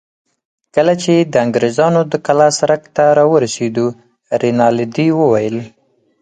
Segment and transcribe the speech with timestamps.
[0.75, 3.87] کله چې د انګرېزانو د کلا سړک ته راورسېدو،
[4.41, 5.57] رینالډي وویل.